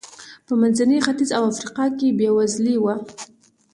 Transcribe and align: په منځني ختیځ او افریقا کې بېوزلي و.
په 0.47 0.53
منځني 0.61 0.97
ختیځ 1.05 1.29
او 1.37 1.43
افریقا 1.51 1.85
کې 1.97 2.15
بېوزلي 2.17 2.75
و. 2.79 2.85